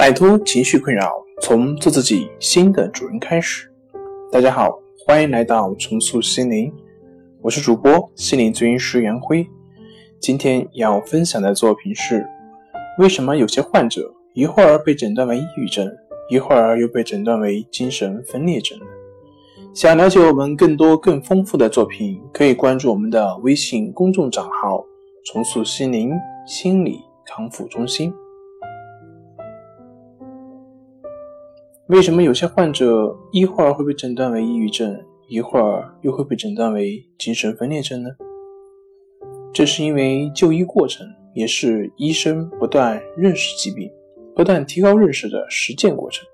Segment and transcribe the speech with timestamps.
[0.00, 1.12] 摆脱情绪困扰，
[1.42, 3.70] 从做自己新的主人开始。
[4.32, 6.72] 大家好，欢迎来到重塑心灵，
[7.42, 9.46] 我是主播心灵咨询师杨辉。
[10.18, 12.26] 今天要分享的作品是：
[12.98, 15.86] 为什么有些患者一会儿被诊断为抑郁症，
[16.30, 18.78] 一会儿又被诊断为精神分裂症？
[19.74, 24.82] 想了解我们更多更丰富的作品，可以关注我们的微信公众账号
[25.26, 26.10] “重塑心灵
[26.46, 28.10] 心理康复中心”。
[31.90, 38.10] 为什么有些患者一会儿会被诊断为抑郁症，一会儿又会被诊断为精神分裂症呢？
[39.52, 41.04] 这是因为就医过程
[41.34, 43.90] 也是医生不断认识疾病、
[44.36, 46.24] 不断提高认识的实践过程。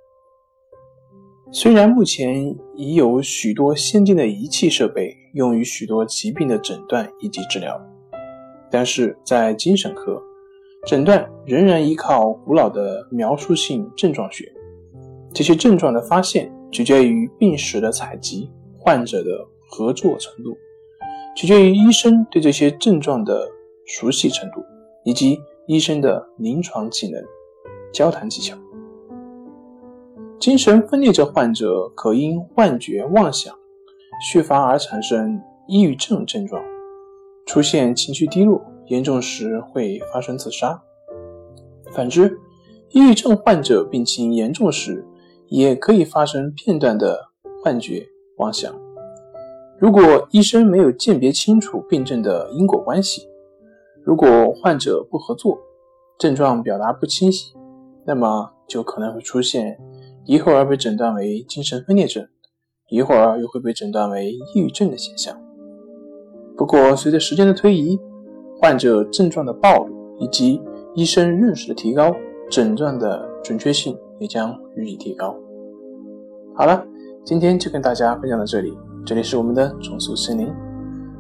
[1.51, 7.80] 虽然目前已有许多先进的仪器设备用于许多疾病的诊断以及治疗，
[8.70, 10.20] 但是在精神科，
[10.87, 14.52] 诊断仍然依靠古老的描述性症状学。
[15.37, 20.56] 这些症状的发现取决于病史的采集、患者的合作程度，
[21.37, 23.46] 取决于医生对这些症状的
[23.84, 24.64] 熟悉程度，
[25.04, 27.23] 以及医生的临床技能、
[27.92, 28.57] 交谈技巧。
[30.40, 33.54] 精神分裂症患者可因幻觉、妄想、
[34.26, 36.64] 续发而产生抑郁症症状，
[37.45, 40.82] 出现情绪低落，严重时会发生自杀。
[41.92, 42.38] 反之，
[42.88, 45.04] 抑郁症患者病情严重时，
[45.49, 47.29] 也可以发生片段的
[47.63, 48.07] 幻觉、
[48.39, 48.75] 妄想。
[49.79, 53.29] 如果医生没有鉴别清楚病症的因果关系，
[54.03, 55.59] 如果患者不合作，
[56.19, 57.53] 症状表达不清晰，
[58.07, 59.79] 那么就可能会出现。
[60.25, 62.27] 一会儿被诊断为精神分裂症，
[62.91, 65.41] 一会儿又会被诊断为抑郁症的现象。
[66.56, 67.97] 不过，随着时间的推移，
[68.60, 70.60] 患者症状的暴露以及
[70.94, 72.12] 医生认识的提高，
[72.50, 75.33] 诊断的准确性也将予以提高。
[76.53, 76.84] 好了，
[77.25, 78.76] 今天就跟大家分享到这里。
[79.04, 80.53] 这里是我们的重塑心灵。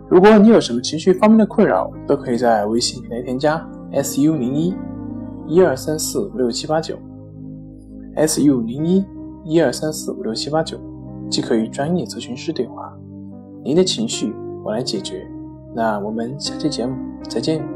[0.08, 3.64] 如果你有什么情绪方面的困扰，都可以在微信平台添加
[4.02, 4.74] su 零一
[5.46, 6.98] 一二三四五六七八九。
[8.16, 9.04] S U 零一
[9.44, 10.76] 一二三四五六七八九，
[11.30, 12.92] 即可与专业咨询师对话。
[13.62, 14.34] 您的情绪
[14.64, 15.24] 我来解决。
[15.76, 16.96] 那我们下期节目
[17.28, 17.75] 再见。